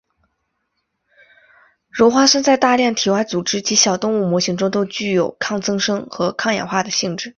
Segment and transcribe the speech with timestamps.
[1.95, 7.29] 鞣花酸在大量体外组织及小动物模型中都具有抗增生和抗氧化的性质。